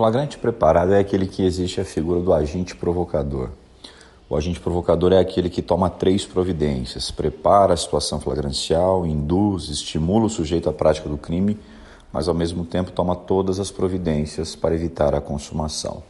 flagrante 0.00 0.38
preparado 0.38 0.94
é 0.94 0.98
aquele 0.98 1.26
que 1.26 1.44
existe 1.44 1.78
a 1.78 1.84
figura 1.84 2.20
do 2.20 2.32
agente 2.32 2.74
provocador. 2.74 3.50
O 4.30 4.34
agente 4.34 4.58
provocador 4.58 5.12
é 5.12 5.18
aquele 5.18 5.50
que 5.50 5.60
toma 5.60 5.90
três 5.90 6.24
providências: 6.24 7.10
prepara 7.10 7.74
a 7.74 7.76
situação 7.76 8.18
flagrancial, 8.18 9.04
induz, 9.04 9.68
estimula 9.68 10.24
o 10.24 10.30
sujeito 10.30 10.70
à 10.70 10.72
prática 10.72 11.06
do 11.06 11.18
crime, 11.18 11.58
mas 12.10 12.28
ao 12.28 12.34
mesmo 12.34 12.64
tempo 12.64 12.90
toma 12.90 13.14
todas 13.14 13.60
as 13.60 13.70
providências 13.70 14.56
para 14.56 14.74
evitar 14.74 15.14
a 15.14 15.20
consumação. 15.20 16.02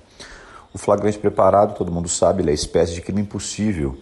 O 0.73 0.79
flagrante 0.79 1.19
preparado, 1.19 1.77
todo 1.77 1.91
mundo 1.91 2.09
sabe, 2.09 2.47
é 2.47 2.51
a 2.53 2.55
espécie 2.55 2.95
de 2.95 3.01
crime 3.01 3.23
impossível, 3.23 3.99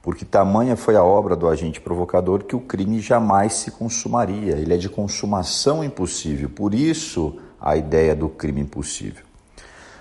porque 0.00 0.24
tamanha 0.24 0.76
foi 0.76 0.96
a 0.96 1.04
obra 1.04 1.36
do 1.36 1.46
agente 1.46 1.78
provocador 1.78 2.44
que 2.44 2.56
o 2.56 2.60
crime 2.60 3.00
jamais 3.00 3.52
se 3.52 3.70
consumaria. 3.70 4.54
Ele 4.54 4.72
é 4.72 4.78
de 4.78 4.88
consumação 4.88 5.84
impossível. 5.84 6.48
Por 6.48 6.72
isso, 6.72 7.38
a 7.66 7.76
ideia 7.76 8.14
do 8.14 8.28
crime 8.28 8.60
impossível. 8.60 9.24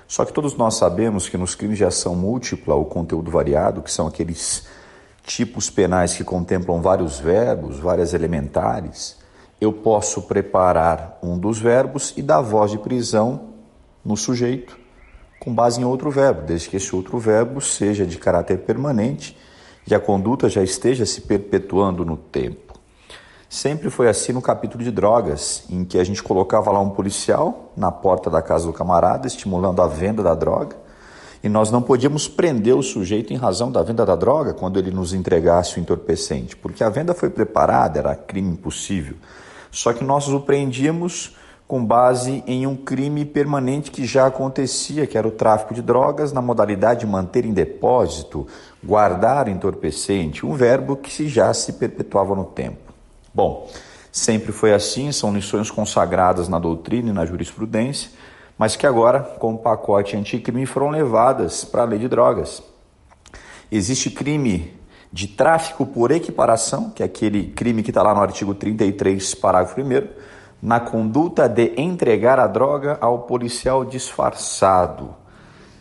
Só 0.08 0.24
que 0.24 0.32
todos 0.32 0.56
nós 0.56 0.76
sabemos 0.76 1.28
que 1.28 1.38
nos 1.38 1.56
crimes 1.56 1.78
de 1.78 1.86
ação 1.86 2.16
múltipla 2.16 2.76
ou 2.76 2.86
conteúdo 2.86 3.32
variado, 3.32 3.82
que 3.82 3.92
são 3.92 4.08
aqueles 4.08 4.68
tipos 5.26 5.70
penais 5.70 6.14
que 6.14 6.24
contemplam 6.24 6.82
vários 6.82 7.20
verbos, 7.20 7.80
várias 7.80 8.14
elementares, 8.14 9.18
eu 9.60 9.74
posso 9.74 10.22
preparar 10.22 11.18
um 11.24 11.38
dos 11.38 11.58
verbos 11.58 12.14
e 12.16 12.22
dar 12.22 12.42
voz 12.42 12.70
de 12.70 12.78
prisão 12.78 13.50
no 14.04 14.16
sujeito 14.16 14.78
com 15.40 15.54
base 15.54 15.80
em 15.80 15.84
outro 15.84 16.10
verbo, 16.10 16.42
desde 16.42 16.70
que 16.70 16.78
esse 16.78 16.96
outro 16.96 17.20
verbo 17.20 17.62
seja 17.62 18.06
de 18.06 18.18
caráter 18.18 18.60
permanente 18.60 19.38
e 19.88 19.94
a 19.94 20.00
conduta 20.00 20.50
já 20.50 20.64
esteja 20.64 21.06
se 21.06 21.22
perpetuando 21.22 22.04
no 22.04 22.18
tempo. 22.18 22.65
Sempre 23.50 23.90
foi 23.90 24.10
assim 24.10 24.34
no 24.34 24.42
capítulo 24.42 24.84
de 24.84 24.92
drogas, 24.92 25.64
em 25.70 25.86
que 25.86 26.00
a 26.00 26.04
gente 26.04 26.22
colocava 26.22 26.72
lá 26.72 26.80
um 26.80 26.90
policial 26.90 27.72
na 27.78 27.92
porta 27.92 28.30
da 28.30 28.42
casa 28.42 28.66
do 28.66 28.74
camarada, 28.74 29.28
estimulando 29.28 29.82
a 29.82 29.88
venda 29.88 30.24
da 30.24 30.34
droga, 30.34 30.76
e 31.44 31.50
nós 31.50 31.70
não 31.70 31.82
podíamos 31.82 32.28
prender 32.28 32.76
o 32.76 32.82
sujeito 32.82 33.32
em 33.32 33.38
razão 33.38 33.72
da 33.72 33.84
venda 33.84 34.04
da 34.04 34.16
droga 34.16 34.52
quando 34.52 34.80
ele 34.80 34.90
nos 34.90 35.14
entregasse 35.14 35.78
o 35.78 35.80
entorpecente, 35.80 36.56
porque 36.56 36.84
a 36.84 36.90
venda 36.90 37.14
foi 37.14 37.30
preparada, 37.30 38.00
era 38.00 38.16
crime 38.16 38.50
impossível. 38.50 39.16
Só 39.70 39.94
que 39.94 40.04
nós 40.04 40.28
o 40.28 40.40
prendíamos 40.40 41.36
com 41.68 41.84
base 41.84 42.44
em 42.48 42.66
um 42.66 42.76
crime 42.76 43.26
permanente 43.26 43.92
que 43.92 44.06
já 44.06 44.28
acontecia, 44.28 45.06
que 45.06 45.18
era 45.18 45.28
o 45.28 45.32
tráfico 45.32 45.74
de 45.74 45.82
drogas 45.82 46.32
na 46.32 46.42
modalidade 46.42 47.02
de 47.02 47.08
manter 47.08 47.46
em 47.46 47.54
depósito, 47.54 48.48
guardar 48.84 49.48
entorpecente, 49.48 50.46
um 50.46 50.54
verbo 50.54 50.96
que 50.96 51.28
já 51.28 51.54
se 51.54 51.74
perpetuava 51.74 52.36
no 52.36 52.46
tempo. 52.46 52.85
Bom, 53.36 53.70
sempre 54.14 54.54
foi 54.54 54.74
assim, 54.74 55.12
são 55.12 55.34
lições 55.34 55.70
consagradas 55.70 56.48
na 56.48 56.58
doutrina 56.58 57.10
e 57.10 57.14
na 57.14 57.26
jurisprudência, 57.26 58.10
mas 58.58 58.78
que 58.78 58.88
agora, 58.88 59.20
com 59.20 59.56
o 59.56 59.58
pacote 59.58 60.16
anticrime, 60.16 60.66
foram 60.66 60.90
levadas 60.90 61.66
para 61.66 61.82
a 61.82 61.86
lei 61.86 62.00
de 62.00 62.08
drogas. 62.08 62.64
Existe 63.70 64.10
crime 64.10 64.74
de 65.12 65.28
tráfico 65.28 65.86
por 65.86 66.12
equiparação, 66.12 66.90
que 66.92 67.04
é 67.04 67.06
aquele 67.06 67.48
crime 67.48 67.84
que 67.84 67.92
está 67.92 68.02
lá 68.02 68.16
no 68.16 68.22
artigo 68.22 68.56
33, 68.56 69.36
parágrafo 69.36 69.82
1, 69.82 70.08
na 70.62 70.80
conduta 70.80 71.50
de 71.50 71.74
entregar 71.76 72.40
a 72.40 72.48
droga 72.48 72.98
ao 73.02 73.24
policial 73.24 73.84
disfarçado, 73.84 75.14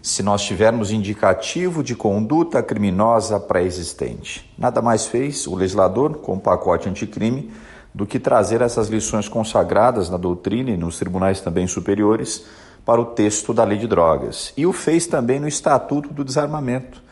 se 0.05 0.23
nós 0.23 0.43
tivermos 0.43 0.91
indicativo 0.91 1.83
de 1.83 1.97
conduta 1.97 2.63
criminosa 2.63 3.41
pré-existente. 3.41 4.53
Nada 4.59 4.83
mais 4.83 5.07
fez 5.07 5.47
o 5.47 5.55
legislador, 5.55 6.19
com 6.19 6.35
o 6.35 6.39
pacote 6.39 6.91
anticrime, 6.91 7.51
do 7.95 8.05
que 8.05 8.21
trazer 8.21 8.61
essas 8.61 8.89
lições 8.89 9.31
consagradas 9.31 10.11
na 10.11 10.19
doutrina 10.19 10.69
e 10.69 10.77
nos 10.77 10.99
tribunais 10.99 11.41
também 11.41 11.67
superiores 11.67 12.45
para 12.85 13.01
o 13.01 13.07
texto 13.07 13.55
da 13.55 13.65
lei 13.65 13.79
de 13.79 13.87
drogas. 13.87 14.53
E 14.59 14.67
o 14.67 14.75
fez 14.75 15.07
também 15.07 15.41
no 15.41 15.49
Estatuto 15.49 16.13
do 16.13 16.23
Desarmamento, 16.23 17.03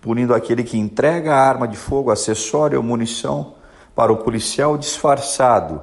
punindo 0.00 0.34
aquele 0.34 0.64
que 0.64 0.76
entrega 0.76 1.32
a 1.32 1.48
arma 1.48 1.68
de 1.68 1.76
fogo, 1.76 2.10
acessório 2.10 2.78
ou 2.78 2.82
munição 2.82 3.54
para 3.94 4.12
o 4.12 4.16
policial 4.16 4.76
disfarçado 4.76 5.80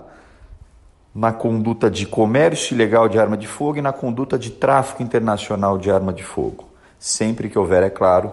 na 1.18 1.34
conduta 1.34 1.90
de 1.90 2.06
comércio 2.06 2.76
ilegal 2.76 3.10
de 3.10 3.18
arma 3.18 3.36
de 3.36 3.48
fogo 3.48 3.80
e 3.80 3.82
na 3.82 3.92
conduta 3.92 4.38
de 4.38 4.52
tráfico 4.52 5.02
internacional 5.02 5.76
de 5.76 5.90
arma 5.90 6.14
de 6.14 6.24
fogo. 6.24 6.66
Sempre 7.00 7.50
que 7.50 7.58
houver, 7.58 7.82
é 7.82 7.90
claro, 7.90 8.32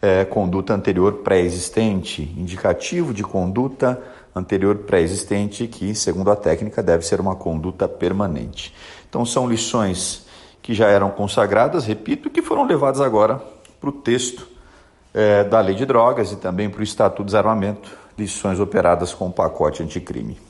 é, 0.00 0.24
conduta 0.24 0.72
anterior 0.72 1.24
pré-existente, 1.24 2.22
indicativo 2.38 3.12
de 3.12 3.24
conduta 3.24 4.00
anterior 4.32 4.76
pré-existente, 4.76 5.66
que, 5.66 5.92
segundo 5.92 6.30
a 6.30 6.36
técnica, 6.36 6.80
deve 6.80 7.04
ser 7.04 7.20
uma 7.20 7.34
conduta 7.34 7.88
permanente. 7.88 8.72
Então, 9.08 9.26
são 9.26 9.48
lições 9.48 10.24
que 10.62 10.72
já 10.72 10.86
eram 10.86 11.10
consagradas, 11.10 11.84
repito, 11.84 12.30
que 12.30 12.40
foram 12.40 12.64
levadas 12.64 13.00
agora 13.00 13.42
para 13.80 13.90
o 13.90 13.92
texto 13.92 14.46
é, 15.12 15.42
da 15.42 15.60
Lei 15.60 15.74
de 15.74 15.84
Drogas 15.84 16.30
e 16.30 16.36
também 16.36 16.70
para 16.70 16.78
o 16.78 16.84
Estatuto 16.84 17.24
do 17.24 17.26
Desarmamento, 17.26 17.90
lições 18.16 18.60
operadas 18.60 19.12
com 19.12 19.26
o 19.26 19.32
pacote 19.32 19.82
anticrime. 19.82 20.49